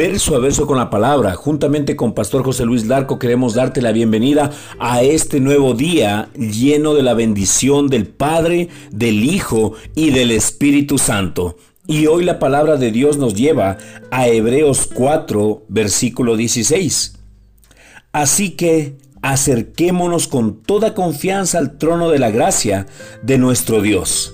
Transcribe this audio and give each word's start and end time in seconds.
verso 0.00 0.34
a 0.34 0.38
verso 0.38 0.66
con 0.66 0.78
la 0.78 0.88
palabra. 0.88 1.34
Juntamente 1.34 1.94
con 1.94 2.14
Pastor 2.14 2.42
José 2.42 2.64
Luis 2.64 2.86
Larco 2.86 3.18
queremos 3.18 3.52
darte 3.52 3.82
la 3.82 3.92
bienvenida 3.92 4.50
a 4.78 5.02
este 5.02 5.40
nuevo 5.40 5.74
día 5.74 6.30
lleno 6.36 6.94
de 6.94 7.02
la 7.02 7.12
bendición 7.12 7.88
del 7.88 8.06
Padre, 8.06 8.70
del 8.90 9.22
Hijo 9.22 9.74
y 9.94 10.08
del 10.08 10.30
Espíritu 10.30 10.96
Santo. 10.96 11.58
Y 11.86 12.06
hoy 12.06 12.24
la 12.24 12.38
palabra 12.38 12.78
de 12.78 12.92
Dios 12.92 13.18
nos 13.18 13.34
lleva 13.34 13.76
a 14.10 14.26
Hebreos 14.26 14.88
4, 14.90 15.64
versículo 15.68 16.38
16. 16.38 17.16
Así 18.12 18.52
que 18.52 18.96
acerquémonos 19.20 20.28
con 20.28 20.62
toda 20.62 20.94
confianza 20.94 21.58
al 21.58 21.76
trono 21.76 22.08
de 22.08 22.20
la 22.20 22.30
gracia 22.30 22.86
de 23.22 23.36
nuestro 23.36 23.82
Dios 23.82 24.32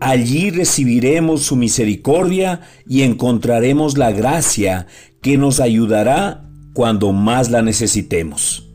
Allí 0.00 0.50
recibiremos 0.50 1.42
su 1.42 1.56
misericordia 1.56 2.60
y 2.86 3.02
encontraremos 3.02 3.96
la 3.96 4.12
gracia 4.12 4.86
que 5.22 5.38
nos 5.38 5.60
ayudará 5.60 6.44
cuando 6.74 7.12
más 7.12 7.50
la 7.50 7.62
necesitemos. 7.62 8.68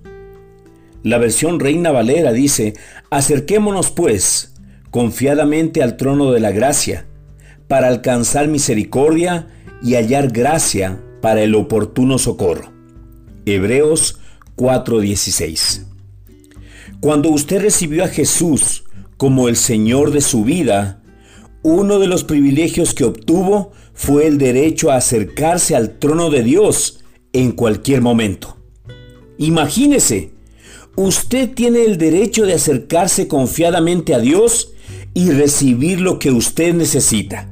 La 1.03 1.17
versión 1.17 1.59
Reina 1.59 1.91
Valera 1.91 2.31
dice, 2.31 2.73
acerquémonos 3.09 3.91
pues 3.91 4.53
confiadamente 4.89 5.81
al 5.81 5.97
trono 5.97 6.31
de 6.31 6.39
la 6.39 6.51
gracia, 6.51 7.05
para 7.67 7.87
alcanzar 7.87 8.47
misericordia 8.49 9.47
y 9.81 9.95
hallar 9.95 10.31
gracia 10.31 11.01
para 11.21 11.41
el 11.41 11.55
oportuno 11.55 12.17
socorro. 12.17 12.73
Hebreos 13.45 14.19
4:16. 14.57 15.85
Cuando 16.99 17.29
usted 17.29 17.61
recibió 17.61 18.03
a 18.03 18.09
Jesús 18.09 18.83
como 19.17 19.47
el 19.47 19.55
Señor 19.55 20.11
de 20.11 20.21
su 20.21 20.43
vida, 20.43 21.00
uno 21.63 21.99
de 21.99 22.07
los 22.07 22.23
privilegios 22.23 22.93
que 22.93 23.03
obtuvo 23.03 23.71
fue 23.93 24.27
el 24.27 24.37
derecho 24.37 24.91
a 24.91 24.95
acercarse 24.95 25.75
al 25.75 25.99
trono 25.99 26.29
de 26.29 26.43
Dios 26.43 27.03
en 27.33 27.51
cualquier 27.51 28.01
momento. 28.01 28.57
Imagínese, 29.37 30.31
usted 30.95 31.51
tiene 31.53 31.83
el 31.85 31.97
derecho 31.97 32.45
de 32.45 32.53
acercarse 32.53 33.27
confiadamente 33.27 34.15
a 34.15 34.19
Dios 34.19 34.73
y 35.13 35.29
recibir 35.31 36.01
lo 36.01 36.19
que 36.19 36.31
usted 36.31 36.73
necesita. 36.73 37.49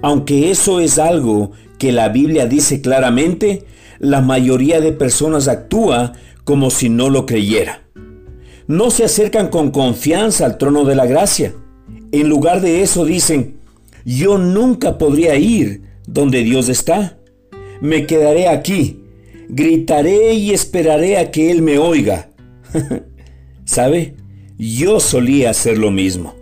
Aunque 0.00 0.50
eso 0.50 0.80
es 0.80 0.98
algo 0.98 1.52
que 1.78 1.92
la 1.92 2.08
Biblia 2.08 2.46
dice 2.46 2.80
claramente, 2.80 3.64
la 3.98 4.20
mayoría 4.20 4.80
de 4.80 4.92
personas 4.92 5.48
actúa 5.48 6.12
como 6.44 6.70
si 6.70 6.88
no 6.88 7.10
lo 7.10 7.26
creyera. 7.26 7.82
No 8.66 8.90
se 8.90 9.04
acercan 9.04 9.48
con 9.48 9.70
confianza 9.70 10.44
al 10.44 10.58
trono 10.58 10.84
de 10.84 10.94
la 10.94 11.06
gracia 11.06 11.54
en 12.12 12.28
lugar 12.28 12.60
de 12.60 12.82
eso 12.82 13.04
dicen, 13.04 13.56
yo 14.04 14.38
nunca 14.38 14.98
podría 14.98 15.36
ir 15.36 15.82
donde 16.06 16.42
Dios 16.42 16.68
está. 16.68 17.18
Me 17.80 18.06
quedaré 18.06 18.48
aquí, 18.48 19.00
gritaré 19.48 20.34
y 20.34 20.52
esperaré 20.52 21.18
a 21.18 21.30
que 21.30 21.50
Él 21.50 21.62
me 21.62 21.78
oiga. 21.78 22.30
¿Sabe? 23.64 24.14
Yo 24.58 25.00
solía 25.00 25.50
hacer 25.50 25.78
lo 25.78 25.90
mismo. 25.90 26.34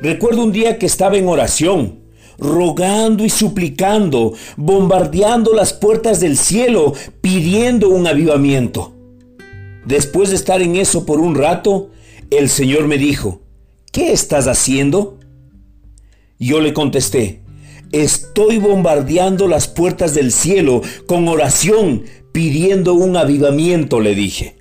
Recuerdo 0.00 0.44
un 0.44 0.52
día 0.52 0.78
que 0.78 0.86
estaba 0.86 1.16
en 1.16 1.26
oración, 1.26 2.00
rogando 2.38 3.24
y 3.24 3.30
suplicando, 3.30 4.34
bombardeando 4.56 5.52
las 5.52 5.72
puertas 5.72 6.20
del 6.20 6.36
cielo, 6.36 6.94
pidiendo 7.20 7.88
un 7.88 8.06
avivamiento. 8.06 8.94
Después 9.84 10.30
de 10.30 10.36
estar 10.36 10.62
en 10.62 10.76
eso 10.76 11.06
por 11.06 11.20
un 11.20 11.34
rato, 11.34 11.90
el 12.30 12.48
Señor 12.48 12.88
me 12.88 12.98
dijo, 12.98 13.40
¿qué 13.96 14.12
estás 14.12 14.46
haciendo? 14.46 15.18
Yo 16.38 16.60
le 16.60 16.74
contesté, 16.74 17.40
estoy 17.92 18.58
bombardeando 18.58 19.48
las 19.48 19.68
puertas 19.68 20.12
del 20.12 20.32
cielo 20.32 20.82
con 21.06 21.26
oración, 21.28 22.02
pidiendo 22.30 22.92
un 22.92 23.16
avivamiento, 23.16 24.00
le 24.00 24.14
dije. 24.14 24.58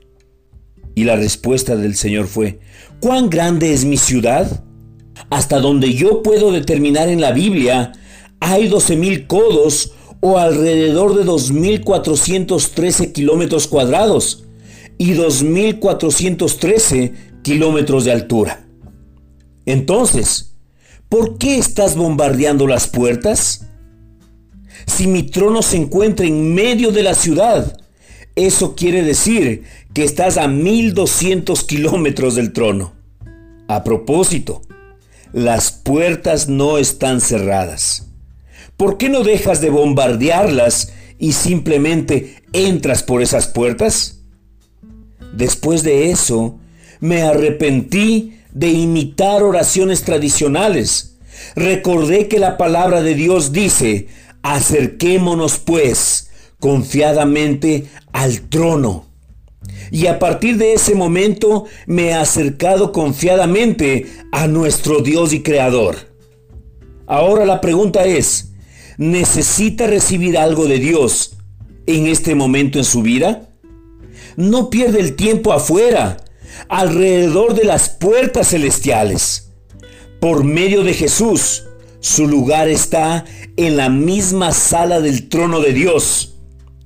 Y 0.95 1.03
la 1.03 1.17
respuesta 1.17 1.75
del 1.75 1.97
Señor 1.97 2.27
fue, 2.27 2.61
¿cuán 3.01 3.29
grande 3.29 3.73
es 3.73 3.83
mi 3.83 3.97
ciudad? 3.97 4.63
Hasta 5.29 5.59
donde 5.59 5.93
yo 5.93 6.23
puedo 6.23 6.53
determinar 6.53 7.09
en 7.09 7.19
la 7.19 7.33
Biblia, 7.33 7.91
hay 8.39 8.69
12.000 8.69 9.27
codos 9.27 9.91
o 10.21 10.37
alrededor 10.37 11.13
de 11.13 11.25
2.413 11.25 13.11
kilómetros 13.11 13.67
cuadrados 13.67 14.45
y 14.97 15.11
2.413 15.11 17.41
kilómetros 17.43 18.05
de 18.05 18.13
altura. 18.13 18.64
Entonces, 19.65 20.55
¿por 21.09 21.37
qué 21.37 21.57
estás 21.57 21.95
bombardeando 21.95 22.67
las 22.67 22.87
puertas? 22.87 23.65
Si 24.85 25.07
mi 25.07 25.23
trono 25.23 25.61
se 25.61 25.77
encuentra 25.77 26.25
en 26.25 26.53
medio 26.53 26.91
de 26.91 27.03
la 27.03 27.15
ciudad, 27.15 27.77
eso 28.35 28.75
quiere 28.75 29.01
decir 29.01 29.63
que 29.93 30.03
estás 30.03 30.37
a 30.37 30.47
1200 30.47 31.63
kilómetros 31.63 32.35
del 32.35 32.53
trono. 32.53 32.93
A 33.67 33.83
propósito, 33.83 34.61
las 35.31 35.71
puertas 35.71 36.47
no 36.47 36.77
están 36.77 37.21
cerradas. 37.21 38.09
¿Por 38.77 38.97
qué 38.97 39.09
no 39.09 39.23
dejas 39.23 39.61
de 39.61 39.69
bombardearlas 39.69 40.93
y 41.17 41.31
simplemente 41.31 42.43
entras 42.53 43.03
por 43.03 43.21
esas 43.21 43.47
puertas? 43.47 44.19
Después 45.33 45.83
de 45.83 46.11
eso, 46.11 46.59
me 46.99 47.23
arrepentí 47.23 48.37
de 48.55 48.69
imitar 48.69 49.43
oraciones 49.43 50.03
tradicionales. 50.03 51.17
Recordé 51.55 52.27
que 52.27 52.39
la 52.39 52.57
palabra 52.57 53.03
de 53.03 53.13
Dios 53.13 53.51
dice, 53.51 54.07
acerquémonos 54.41 55.59
pues 55.59 56.31
confiadamente 56.59 57.85
al 58.13 58.41
trono. 58.49 59.05
Y 59.91 60.07
a 60.07 60.19
partir 60.19 60.57
de 60.57 60.73
ese 60.73 60.95
momento 60.95 61.65
me 61.85 62.07
he 62.07 62.13
acercado 62.13 62.91
confiadamente 62.93 64.07
a 64.31 64.47
nuestro 64.47 65.01
Dios 65.01 65.33
y 65.33 65.43
Creador. 65.43 65.97
Ahora 67.07 67.45
la 67.45 67.59
pregunta 67.59 68.05
es, 68.05 68.53
¿necesita 68.97 69.85
recibir 69.85 70.37
algo 70.37 70.65
de 70.65 70.79
Dios 70.79 71.37
en 71.87 72.07
este 72.07 72.35
momento 72.35 72.79
en 72.79 72.85
su 72.85 73.01
vida? 73.01 73.49
No 74.37 74.69
pierde 74.69 75.01
el 75.01 75.15
tiempo 75.17 75.51
afuera 75.51 76.24
alrededor 76.69 77.53
de 77.53 77.65
las 77.65 77.89
puertas 77.89 78.49
celestiales. 78.49 79.51
Por 80.19 80.43
medio 80.43 80.83
de 80.83 80.93
Jesús, 80.93 81.63
su 81.99 82.27
lugar 82.27 82.67
está 82.69 83.25
en 83.57 83.77
la 83.77 83.89
misma 83.89 84.51
sala 84.51 84.99
del 85.01 85.27
trono 85.29 85.59
de 85.59 85.73
Dios. 85.73 86.35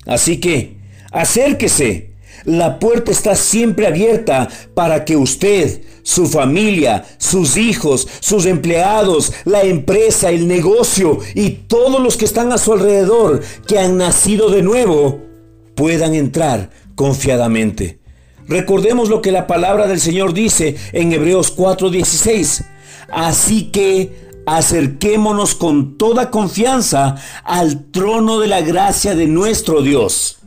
Así 0.05 0.39
que, 0.39 0.77
acérquese. 1.11 2.09
La 2.45 2.79
puerta 2.79 3.11
está 3.11 3.35
siempre 3.35 3.85
abierta 3.85 4.47
para 4.73 5.03
que 5.03 5.17
usted, 5.17 5.81
su 6.03 6.25
familia, 6.25 7.05
sus 7.17 7.57
hijos, 7.57 8.07
sus 8.21 8.45
empleados, 8.45 9.33
la 9.43 9.63
empresa, 9.63 10.29
el 10.29 10.47
negocio 10.47 11.19
y 11.35 11.49
todos 11.49 12.01
los 12.01 12.15
que 12.15 12.25
están 12.25 12.53
a 12.53 12.57
su 12.57 12.73
alrededor, 12.73 13.41
que 13.67 13.77
han 13.77 13.97
nacido 13.97 14.49
de 14.49 14.61
nuevo, 14.61 15.21
puedan 15.75 16.15
entrar 16.15 16.69
confiadamente. 16.95 17.98
Recordemos 18.49 19.09
lo 19.09 19.21
que 19.21 19.31
la 19.31 19.45
palabra 19.45 19.85
del 19.87 19.99
Señor 19.99 20.33
dice 20.33 20.75
en 20.91 21.13
Hebreos 21.13 21.55
4:16. 21.55 22.65
Así 23.11 23.65
que 23.65 24.27
acerquémonos 24.47 25.53
con 25.53 25.97
toda 25.97 26.31
confianza 26.31 27.15
al 27.43 27.91
trono 27.91 28.39
de 28.39 28.47
la 28.47 28.61
gracia 28.61 29.13
de 29.13 29.27
nuestro 29.27 29.83
Dios. 29.83 30.39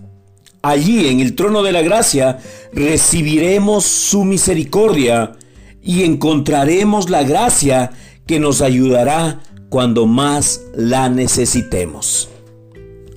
Allí 0.63 1.09
en 1.09 1.21
el 1.21 1.37
trono 1.37 1.63
de 1.63 1.71
la 1.71 1.83
gracia 1.83 2.41
recibiremos 2.73 3.85
su 3.85 4.25
misericordia 4.25 5.35
y 5.81 6.03
encontraremos 6.03 7.09
la 7.09 7.23
gracia 7.23 7.93
que 8.27 8.41
nos 8.41 8.63
ayudará 8.63 9.43
cuando 9.69 10.07
más 10.07 10.63
la 10.75 11.09
necesitemos. 11.09 12.29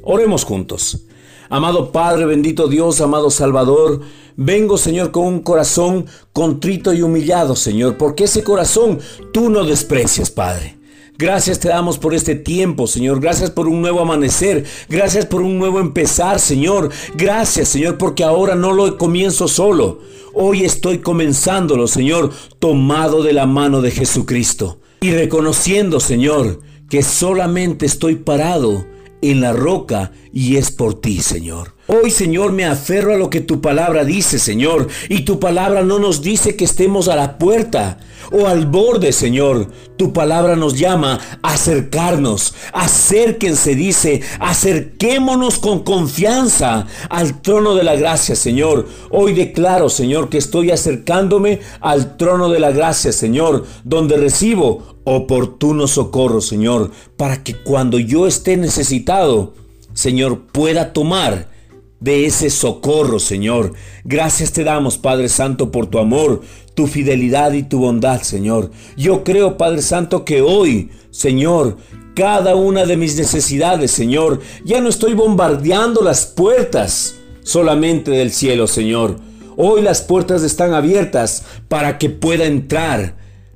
Oremos 0.04 0.44
juntos. 0.44 1.06
Amado 1.50 1.92
Padre, 1.92 2.26
bendito 2.26 2.68
Dios, 2.68 3.02
amado 3.02 3.30
Salvador, 3.30 4.02
vengo 4.38 4.78
Señor 4.78 5.12
con 5.12 5.26
un 5.26 5.40
corazón 5.40 6.06
contrito 6.34 6.94
y 6.94 7.02
humillado, 7.02 7.56
Señor, 7.56 7.98
porque 7.98 8.26
ese 8.26 8.44
corazón 8.44 9.00
tú 9.32 9.50
no 9.50 9.64
desprecias, 9.64 10.32
Padre. 10.32 10.78
Gracias 11.18 11.62
te 11.62 11.70
damos 11.70 11.98
por 11.98 12.14
este 12.14 12.36
tiempo, 12.36 12.88
Señor. 12.88 13.22
Gracias 13.22 13.50
por 13.50 13.70
un 13.70 13.82
nuevo 13.82 14.02
amanecer. 14.02 14.66
Gracias 14.90 15.26
por 15.26 15.42
un 15.42 15.58
nuevo 15.58 15.80
empezar, 15.80 16.42
Señor. 16.42 16.90
Gracias, 17.16 17.70
Señor, 17.70 17.98
porque 17.98 18.26
ahora 18.26 18.56
no 18.56 18.74
lo 18.74 18.98
comienzo 18.98 19.48
solo. 19.48 20.02
Hoy 20.34 20.66
estoy 20.66 20.98
comenzándolo, 20.98 21.88
Señor, 21.88 22.32
tomado 22.60 23.24
de 23.24 23.32
la 23.32 23.46
mano 23.46 23.82
de 23.82 23.92
Jesucristo. 23.92 24.80
Y 25.00 25.12
reconociendo, 25.12 26.02
Señor, 26.02 26.60
que 26.90 27.02
solamente 27.02 27.86
estoy 27.86 28.16
parado 28.16 28.86
en 29.22 29.40
la 29.40 29.54
roca 29.54 30.12
y 30.34 30.58
es 30.58 30.72
por 30.72 31.00
ti, 31.00 31.22
Señor. 31.22 31.75
Hoy, 31.88 32.10
Señor, 32.10 32.52
me 32.52 32.66
aferro 32.66 33.14
a 33.14 33.18
lo 33.18 33.30
que 33.30 33.42
tu 33.42 33.62
palabra 33.62 34.04
dice, 34.04 34.40
Señor. 34.40 34.88
Y 35.08 35.22
tu 35.22 35.40
palabra 35.40 35.84
no 35.84 36.00
nos 36.00 36.24
dice 36.24 36.56
que 36.56 36.66
estemos 36.66 37.08
a 37.08 37.16
la 37.16 37.38
puerta 37.38 38.00
o 38.32 38.48
al 38.48 38.66
borde, 38.66 39.12
Señor. 39.12 39.68
Tu 39.96 40.12
palabra 40.12 40.56
nos 40.56 40.80
llama 40.80 41.20
a 41.44 41.54
acercarnos. 41.54 42.56
Acérquense, 42.74 43.76
dice. 43.76 44.22
Acerquémonos 44.40 45.60
con 45.60 45.84
confianza 45.84 46.88
al 47.08 47.44
trono 47.44 47.76
de 47.76 47.84
la 47.84 47.96
gracia, 47.96 48.36
Señor. 48.36 48.88
Hoy 49.12 49.34
declaro, 49.34 49.88
Señor, 49.88 50.30
que 50.30 50.40
estoy 50.40 50.72
acercándome 50.72 51.60
al 51.82 52.18
trono 52.18 52.50
de 52.50 52.62
la 52.62 52.72
gracia, 52.72 53.12
Señor, 53.12 53.64
donde 53.84 54.18
recibo 54.18 54.96
oportuno 55.04 55.86
socorro, 55.86 56.42
Señor, 56.42 56.90
para 57.16 57.44
que 57.44 57.54
cuando 57.54 58.00
yo 58.00 58.26
esté 58.26 58.58
necesitado, 58.58 59.54
Señor, 59.94 60.48
pueda 60.52 60.92
tomar 60.92 61.54
de 62.06 62.28
ese 62.28 62.52
socorro, 62.52 63.18
Señor. 63.18 63.74
Gracias 64.04 64.52
te 64.52 64.64
damos, 64.64 65.00
Padre 65.00 65.28
Santo, 65.28 65.72
por 65.72 65.88
tu 65.88 65.98
amor, 65.98 66.44
tu 66.76 66.86
fidelidad 66.86 67.52
y 67.54 67.64
tu 67.64 67.80
bondad, 67.80 68.22
Señor. 68.22 68.70
Yo 68.96 69.24
creo, 69.24 69.58
Padre 69.58 69.82
Santo, 69.82 70.24
que 70.24 70.44
hoy, 70.44 70.92
Señor, 71.10 71.78
cada 72.14 72.56
una 72.56 72.86
de 72.86 72.96
mis 72.96 73.18
necesidades, 73.18 73.90
Señor, 73.90 74.40
ya 74.64 74.82
no 74.82 74.90
estoy 74.90 75.16
bombardeando 75.16 76.04
las 76.04 76.28
puertas 76.28 77.16
solamente 77.42 78.12
del 78.12 78.32
cielo, 78.32 78.68
Señor. 78.68 79.16
Hoy 79.58 79.82
las 79.82 80.04
puertas 80.04 80.44
están 80.44 80.76
abiertas 80.76 81.44
para 81.70 81.98
que 81.98 82.12
pueda 82.12 82.46
entrar, 82.46 83.16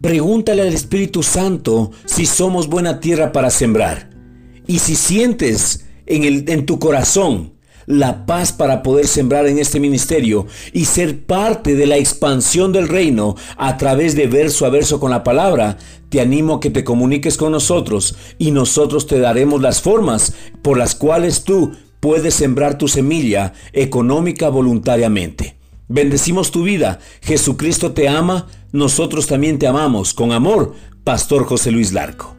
Pregúntale 0.00 0.62
al 0.62 0.72
Espíritu 0.72 1.22
Santo 1.22 1.90
si 2.04 2.26
somos 2.26 2.68
buena 2.68 3.00
tierra 3.00 3.32
para 3.32 3.50
sembrar. 3.50 4.10
Y 4.66 4.78
si 4.80 4.94
sientes 4.94 5.86
en, 6.06 6.24
el, 6.24 6.48
en 6.48 6.66
tu 6.66 6.78
corazón 6.78 7.54
la 7.88 8.26
paz 8.26 8.52
para 8.52 8.82
poder 8.82 9.08
sembrar 9.08 9.46
en 9.46 9.58
este 9.58 9.80
ministerio 9.80 10.46
y 10.72 10.84
ser 10.84 11.24
parte 11.24 11.74
de 11.74 11.86
la 11.86 11.96
expansión 11.96 12.70
del 12.70 12.86
reino 12.86 13.34
a 13.56 13.78
través 13.78 14.14
de 14.14 14.26
verso 14.26 14.66
a 14.66 14.70
verso 14.70 15.00
con 15.00 15.10
la 15.10 15.24
palabra, 15.24 15.78
te 16.10 16.20
animo 16.20 16.54
a 16.54 16.60
que 16.60 16.70
te 16.70 16.84
comuniques 16.84 17.36
con 17.36 17.52
nosotros 17.52 18.14
y 18.38 18.50
nosotros 18.50 19.06
te 19.06 19.18
daremos 19.18 19.62
las 19.62 19.80
formas 19.80 20.34
por 20.62 20.76
las 20.76 20.94
cuales 20.94 21.44
tú 21.44 21.72
puedes 22.00 22.34
sembrar 22.34 22.78
tu 22.78 22.88
semilla 22.88 23.54
económica 23.72 24.50
voluntariamente. 24.50 25.56
Bendecimos 25.88 26.50
tu 26.50 26.64
vida. 26.64 26.98
Jesucristo 27.22 27.92
te 27.92 28.08
ama, 28.08 28.46
nosotros 28.72 29.26
también 29.26 29.58
te 29.58 29.66
amamos. 29.66 30.12
Con 30.12 30.32
amor, 30.32 30.74
Pastor 31.02 31.44
José 31.44 31.70
Luis 31.70 31.92
Larco. 31.92 32.37